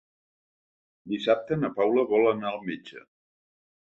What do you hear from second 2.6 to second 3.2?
metge.